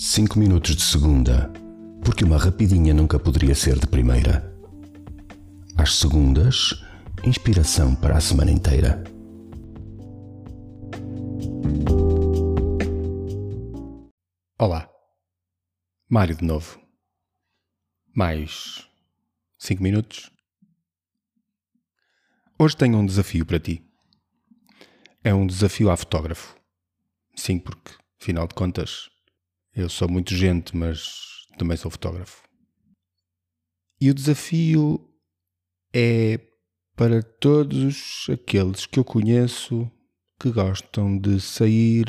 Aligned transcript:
5 0.00 0.38
minutos 0.38 0.76
de 0.76 0.82
segunda, 0.82 1.52
porque 2.04 2.22
uma 2.22 2.38
rapidinha 2.38 2.94
nunca 2.94 3.18
poderia 3.18 3.52
ser 3.52 3.80
de 3.80 3.86
primeira. 3.88 4.48
Às 5.76 5.96
segundas, 5.96 6.84
inspiração 7.24 7.96
para 7.96 8.16
a 8.16 8.20
semana 8.20 8.52
inteira. 8.52 9.02
Olá, 14.56 14.88
Mário 16.08 16.36
de 16.36 16.44
novo. 16.44 16.80
Mais 18.14 18.88
5 19.58 19.82
minutos. 19.82 20.30
Hoje 22.56 22.76
tenho 22.76 22.98
um 22.98 23.04
desafio 23.04 23.44
para 23.44 23.58
ti. 23.58 23.84
É 25.24 25.34
um 25.34 25.44
desafio 25.44 25.90
a 25.90 25.96
fotógrafo. 25.96 26.56
Sim, 27.34 27.58
porque, 27.58 27.90
afinal 28.20 28.46
de 28.46 28.54
contas, 28.54 29.10
eu 29.78 29.88
sou 29.88 30.08
muito 30.08 30.34
gente, 30.34 30.76
mas 30.76 31.46
também 31.56 31.76
sou 31.76 31.88
fotógrafo. 31.88 32.42
E 34.00 34.10
o 34.10 34.14
desafio 34.14 35.08
é 35.94 36.40
para 36.96 37.22
todos 37.22 38.26
aqueles 38.28 38.86
que 38.86 38.98
eu 38.98 39.04
conheço 39.04 39.88
que 40.40 40.50
gostam 40.50 41.16
de 41.16 41.40
sair 41.40 42.06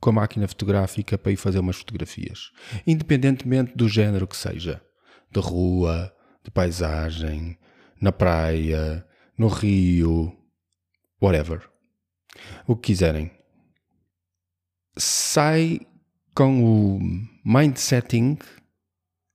com 0.00 0.10
a 0.10 0.12
máquina 0.12 0.48
fotográfica 0.48 1.16
para 1.16 1.30
ir 1.30 1.36
fazer 1.36 1.60
umas 1.60 1.76
fotografias, 1.76 2.50
independentemente 2.84 3.76
do 3.76 3.88
género 3.88 4.26
que 4.26 4.36
seja, 4.36 4.82
de 5.30 5.38
rua, 5.38 6.12
de 6.44 6.50
paisagem, 6.50 7.56
na 8.00 8.10
praia, 8.10 9.06
no 9.36 9.46
rio, 9.46 10.36
whatever. 11.22 11.68
O 12.66 12.74
que 12.74 12.88
quiserem. 12.88 13.30
Sai 14.96 15.80
com 16.38 16.62
o 16.62 17.00
mindsetting. 17.44 18.38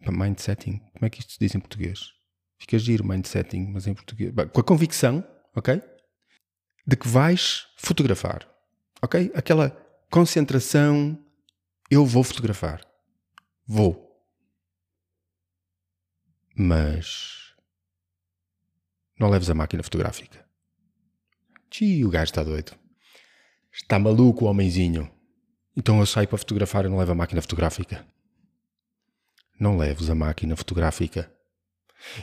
Mindsetting, 0.00 0.78
como 0.94 1.06
é 1.06 1.10
que 1.10 1.20
isto 1.20 1.32
se 1.32 1.38
diz 1.38 1.54
em 1.54 1.60
português? 1.60 2.12
Fica 2.58 2.76
giro 2.76 3.06
mindsetting, 3.06 3.68
mas 3.68 3.86
em 3.86 3.94
português. 3.94 4.34
Com 4.52 4.60
a 4.60 4.64
convicção, 4.64 5.24
ok? 5.54 5.80
De 6.84 6.96
que 6.96 7.06
vais 7.06 7.68
fotografar, 7.76 8.48
ok? 9.00 9.30
Aquela 9.32 9.70
concentração, 10.10 11.16
eu 11.88 12.04
vou 12.04 12.24
fotografar. 12.24 12.84
Vou. 13.64 14.04
Mas 16.56 17.54
não 19.20 19.30
leves 19.30 19.50
a 19.50 19.54
máquina 19.54 19.84
fotográfica. 19.84 20.44
Tchi, 21.70 22.04
o 22.04 22.10
gajo 22.10 22.24
está 22.24 22.42
doido. 22.42 22.72
Está 23.72 24.00
maluco 24.00 24.46
o 24.46 24.48
homenzinho. 24.48 25.08
Então 25.78 26.00
eu 26.00 26.06
saio 26.06 26.26
para 26.26 26.36
fotografar 26.36 26.84
e 26.84 26.88
não 26.88 26.98
levo 26.98 27.12
a 27.12 27.14
máquina 27.14 27.40
fotográfica. 27.40 28.04
Não 29.60 29.78
leves 29.78 30.10
a 30.10 30.14
máquina 30.14 30.56
fotográfica. 30.56 31.32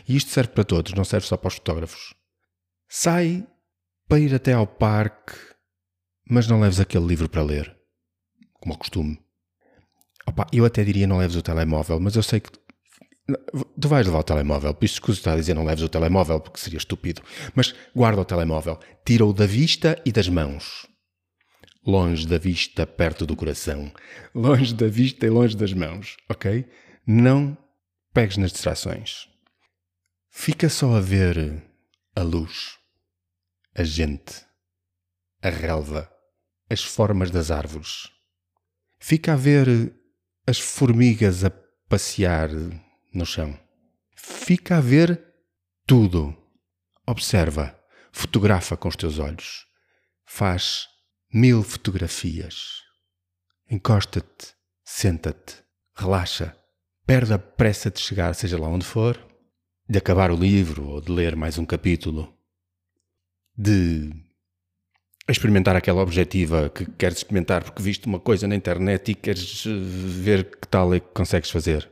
E 0.05 0.17
isto 0.17 0.29
serve 0.29 0.51
para 0.51 0.65
todos, 0.65 0.93
não 0.93 1.05
serve 1.05 1.25
só 1.25 1.37
para 1.37 1.47
os 1.47 1.53
fotógrafos. 1.53 2.13
Sai 2.89 3.47
para 4.09 4.19
ir 4.19 4.35
até 4.35 4.51
ao 4.51 4.67
parque, 4.67 5.33
mas 6.29 6.49
não 6.49 6.59
leves 6.59 6.81
aquele 6.81 7.05
livro 7.05 7.29
para 7.29 7.43
ler, 7.43 7.73
como 8.55 8.73
ao 8.73 8.77
costume. 8.77 9.17
Opa, 10.27 10.45
eu 10.51 10.65
até 10.65 10.83
diria 10.83 11.07
não 11.07 11.17
leves 11.17 11.37
o 11.37 11.41
telemóvel, 11.41 11.97
mas 11.97 12.17
eu 12.17 12.23
sei 12.23 12.41
que 12.41 12.51
tu 13.79 13.87
vais 13.87 14.05
levar 14.05 14.19
o 14.19 14.23
telemóvel, 14.23 14.73
por 14.73 14.83
isso 14.83 14.95
escuso 14.95 15.19
está 15.19 15.31
a 15.31 15.37
dizer 15.37 15.53
não 15.53 15.63
leves 15.63 15.83
o 15.83 15.89
telemóvel, 15.89 16.41
porque 16.41 16.59
seria 16.59 16.77
estúpido. 16.77 17.21
Mas 17.53 17.73
guarda 17.95 18.19
o 18.19 18.25
telemóvel, 18.25 18.77
tira-o 19.05 19.31
da 19.31 19.45
vista 19.45 20.01
e 20.05 20.11
das 20.11 20.27
mãos 20.27 20.93
longe 21.85 22.27
da 22.27 22.37
vista, 22.37 22.87
perto 22.87 23.25
do 23.25 23.35
coração, 23.35 23.91
longe 24.33 24.73
da 24.73 24.87
vista 24.87 25.25
e 25.25 25.29
longe 25.29 25.55
das 25.55 25.71
mãos, 25.73 26.17
ok? 26.27 26.67
Não 27.05 27.57
pegues 28.13 28.37
nas 28.37 28.51
distrações. 28.51 29.29
Fica 30.29 30.67
só 30.67 30.95
a 30.95 30.99
ver 30.99 31.63
a 32.15 32.21
luz, 32.21 32.77
a 33.75 33.83
gente, 33.83 34.45
a 35.41 35.49
relva, 35.49 36.11
as 36.69 36.83
formas 36.83 37.29
das 37.29 37.51
árvores. 37.51 38.09
Fica 38.99 39.33
a 39.33 39.35
ver 39.35 39.93
as 40.47 40.59
formigas 40.59 41.43
a 41.43 41.51
passear 41.87 42.49
no 43.13 43.25
chão. 43.25 43.57
Fica 44.15 44.77
a 44.77 44.81
ver 44.81 45.23
tudo. 45.85 46.35
Observa, 47.05 47.79
fotografa 48.11 48.75
com 48.75 48.87
os 48.87 48.95
teus 48.95 49.19
olhos. 49.19 49.65
Faz 50.25 50.87
mil 51.37 51.63
fotografias. 51.63 52.81
Encosta-te, 53.69 54.53
senta-te, 54.85 55.57
relaxa, 55.93 56.57
perde 57.05 57.33
a 57.33 57.37
pressa 57.37 57.91
de 57.91 57.99
chegar, 57.99 58.33
seja 58.33 58.57
lá 58.57 58.69
onde 58.69 58.85
for, 58.85 59.19
de 59.85 59.97
acabar 59.97 60.31
o 60.31 60.37
livro 60.37 60.87
ou 60.87 61.01
de 61.01 61.11
ler 61.11 61.35
mais 61.35 61.57
um 61.57 61.65
capítulo, 61.65 62.33
de 63.53 64.13
experimentar 65.27 65.75
aquela 65.75 66.01
objetiva 66.01 66.69
que 66.69 66.85
queres 66.85 67.17
experimentar 67.17 67.65
porque 67.65 67.83
viste 67.83 68.07
uma 68.07 68.19
coisa 68.19 68.47
na 68.47 68.55
internet 68.55 69.11
e 69.11 69.15
queres 69.15 69.65
ver 69.65 70.49
que 70.57 70.67
tal 70.69 70.93
é 70.93 71.01
que 71.01 71.07
consegues 71.13 71.51
fazer. 71.51 71.91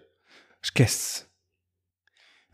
Esquece. 0.64 1.26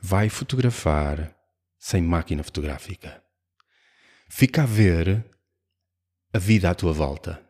Vai 0.01 0.27
fotografar 0.27 1.35
sem 1.77 2.01
máquina 2.01 2.41
fotográfica. 2.41 3.21
Fica 4.27 4.63
a 4.63 4.65
ver 4.65 5.23
a 6.31 6.37
vida 6.37 6.69
à 6.69 6.75
tua 6.75 6.93
volta. 6.93 7.43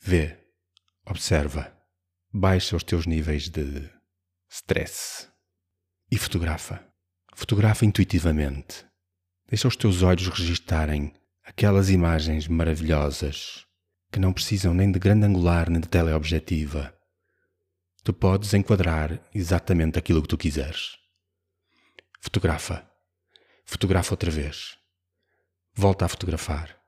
Vê, 0.00 0.38
observa, 1.06 1.70
baixa 2.32 2.74
os 2.74 2.82
teus 2.82 3.04
níveis 3.04 3.50
de 3.50 3.90
stress 4.48 5.28
e 6.10 6.16
fotografa. 6.16 6.82
Fotografa 7.34 7.84
intuitivamente. 7.84 8.86
Deixa 9.46 9.68
os 9.68 9.76
teus 9.76 10.02
olhos 10.02 10.28
registarem 10.28 11.12
aquelas 11.44 11.90
imagens 11.90 12.48
maravilhosas 12.48 13.66
que 14.10 14.18
não 14.18 14.32
precisam 14.32 14.72
nem 14.72 14.90
de 14.90 14.98
grande 14.98 15.26
angular 15.26 15.68
nem 15.68 15.82
de 15.82 15.88
teleobjetiva. 15.88 16.96
Tu 18.02 18.14
podes 18.14 18.54
enquadrar 18.54 19.20
exatamente 19.34 19.98
aquilo 19.98 20.22
que 20.22 20.28
tu 20.28 20.38
quiseres. 20.38 20.96
Fotografa. 22.22 22.90
Fotografa 23.66 24.14
outra 24.14 24.30
vez. 24.30 24.78
Volta 25.74 26.06
a 26.06 26.08
fotografar. 26.08 26.79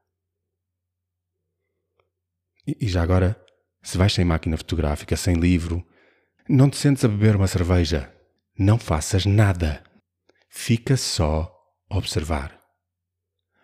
E, 2.66 2.88
já 2.88 3.02
agora, 3.02 3.36
se 3.82 3.98
vais 3.98 4.12
sem 4.12 4.24
máquina 4.24 4.56
fotográfica, 4.56 5.16
sem 5.16 5.34
livro, 5.34 5.84
não 6.48 6.70
te 6.70 6.76
sentes 6.76 7.04
a 7.04 7.08
beber 7.08 7.36
uma 7.36 7.46
cerveja. 7.46 8.12
Não 8.58 8.78
faças 8.78 9.26
nada. 9.26 9.82
Fica 10.48 10.96
só 10.96 11.52
a 11.90 11.96
observar. 11.96 12.60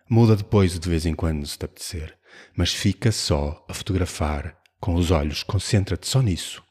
Muda 0.09 0.35
depois 0.35 0.79
de 0.79 0.89
vez 0.89 1.05
em 1.05 1.15
quando 1.15 1.47
se 1.47 1.59
te 1.59 1.65
apetecer, 1.65 2.19
mas 2.57 2.73
fica 2.73 3.13
só 3.13 3.65
a 3.69 3.75
fotografar 3.75 4.59
com 4.81 4.95
os 4.95 5.11
olhos, 5.11 5.43
concentra-te 5.43 6.07
só 6.07 6.23
nisso. 6.23 6.65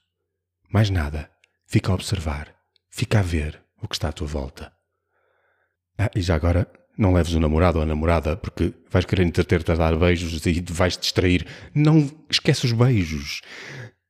Mais 0.70 0.90
nada. 0.90 1.30
Fica 1.66 1.92
a 1.92 1.96
observar. 1.96 2.56
Fica 2.90 3.20
a 3.20 3.22
ver 3.24 3.62
o 3.82 3.88
que 3.88 3.96
está 3.96 4.10
à 4.10 4.14
tua 4.14 4.28
volta. 4.28 4.74
Ah, 5.98 6.10
e 6.16 6.22
já 6.22 6.36
agora, 6.36 6.72
não 6.98 7.14
leves 7.14 7.34
o 7.34 7.40
namorado 7.40 7.78
ou 7.78 7.84
a 7.84 7.86
namorada 7.86 8.36
porque 8.36 8.74
vais 8.90 9.06
querer 9.06 9.24
entreter-te 9.24 9.72
a 9.72 9.76
dar 9.76 9.96
beijos 9.96 10.46
e 10.46 10.64
vais 10.68 10.98
te 10.98 11.02
distrair. 11.02 11.46
Não 11.74 12.10
esquece 12.30 12.66
os 12.66 12.72
beijos. 12.72 13.42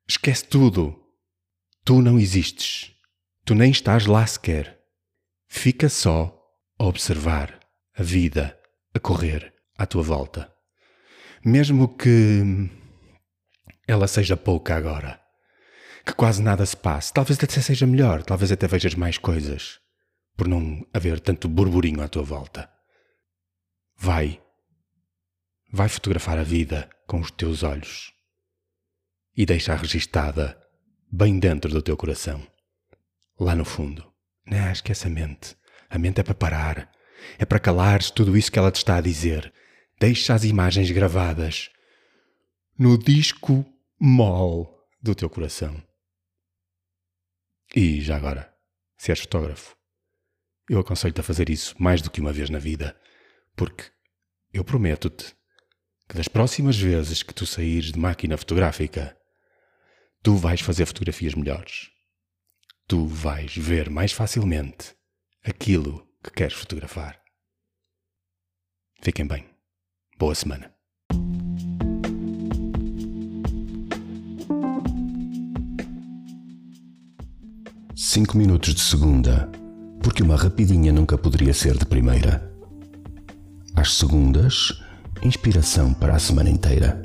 Esquece 0.08 0.46
tudo. 0.46 0.98
Tu 1.84 2.02
não 2.02 2.18
existes. 2.20 2.94
Tu 3.44 3.54
nem 3.54 3.72
estás 3.72 4.06
lá 4.06 4.26
sequer. 4.26 4.80
Fica 5.48 5.90
só 5.90 6.34
a 6.80 6.86
observar 6.86 7.60
a 7.98 8.04
vida 8.04 8.58
a 8.94 9.00
correr 9.00 9.54
à 9.78 9.86
tua 9.86 10.04
volta. 10.04 10.52
Mesmo 11.44 11.88
que 11.90 12.70
ela 13.88 14.08
seja 14.08 14.36
pouca 14.36 14.76
agora, 14.76 15.20
que 16.06 16.14
quase 16.14 16.42
nada 16.42 16.66
se 16.66 16.76
passe, 16.76 17.14
talvez 17.14 17.40
até 17.42 17.62
seja 17.62 17.88
melhor, 17.88 18.24
talvez 18.24 18.52
até 18.52 18.68
vejas 18.68 18.96
mais 18.96 19.18
coisas, 19.18 19.80
por 20.36 20.48
não 20.48 20.86
haver 20.94 21.20
tanto 21.20 21.48
burburinho 21.48 22.02
à 22.02 22.08
tua 22.08 22.24
volta. 22.24 22.77
Vai. 23.98 24.40
Vai 25.72 25.90
fotografar 25.90 26.38
a 26.38 26.44
vida 26.44 26.88
com 27.08 27.20
os 27.20 27.32
teus 27.32 27.64
olhos 27.64 28.14
e 29.36 29.46
deixa-a 29.46 29.76
registada 29.76 30.58
bem 31.12 31.40
dentro 31.40 31.72
do 31.72 31.82
teu 31.82 31.98
coração, 31.98 32.46
lá 33.40 33.56
no 33.56 33.66
fundo. 33.66 34.14
Não, 34.46 34.72
esquece 34.72 35.08
a 35.08 35.10
mente. 35.10 35.58
A 35.90 35.98
mente 35.98 36.22
é 36.22 36.24
para 36.24 36.36
parar, 36.36 36.92
é 37.40 37.46
para 37.46 37.60
calares 37.60 38.12
tudo 38.12 38.38
isso 38.38 38.52
que 38.52 38.60
ela 38.60 38.72
te 38.72 38.78
está 38.78 38.98
a 38.98 39.02
dizer. 39.02 39.52
Deixa 40.00 40.34
as 40.34 40.44
imagens 40.44 40.92
gravadas 40.92 41.70
no 42.78 42.98
disco 42.98 43.66
mol 44.00 44.88
do 45.02 45.16
teu 45.16 45.30
coração. 45.30 45.84
E 47.76 48.00
já 48.02 48.16
agora, 48.16 48.54
se 48.96 49.12
és 49.12 49.20
fotógrafo, 49.20 49.76
eu 50.70 50.80
aconselho-te 50.80 51.20
a 51.20 51.24
fazer 51.24 51.50
isso 51.50 51.76
mais 51.82 52.02
do 52.02 52.12
que 52.12 52.22
uma 52.22 52.32
vez 52.32 52.50
na 52.50 52.60
vida 52.60 52.96
porque 53.58 53.92
eu 54.54 54.64
prometo-te 54.64 55.36
que 56.08 56.16
das 56.16 56.30
próximas 56.30 56.78
vezes 56.78 57.22
que 57.22 57.34
tu 57.34 57.46
saíres 57.46 57.92
de 57.92 58.00
máquina 58.00 58.38
fotográfica, 58.38 59.18
Tu 60.24 60.36
vais 60.36 60.60
fazer 60.60 60.86
fotografias 60.86 61.34
melhores. 61.36 61.90
Tu 62.86 63.06
vais 63.08 63.56
ver 63.56 63.90
mais 63.90 64.12
facilmente 64.12 64.94
aquilo 65.42 66.06
que 66.22 66.32
queres 66.32 66.54
fotografar. 66.54 67.22
Fiquem 69.02 69.26
bem. 69.26 69.46
Boa 70.18 70.36
semana. 70.36 70.74
Cinco 77.96 78.38
minutos 78.38 78.74
de 78.74 78.82
segunda, 78.82 79.50
porque 80.04 80.24
uma 80.24 80.36
rapidinha 80.36 80.92
nunca 80.92 81.18
poderia 81.18 81.54
ser 81.54 81.78
de 81.78 81.86
primeira. 81.86 82.57
Às 83.78 83.94
segundas, 83.94 84.82
inspiração 85.22 85.94
para 85.94 86.16
a 86.16 86.20
semana 86.20 86.50
inteira. 86.50 87.00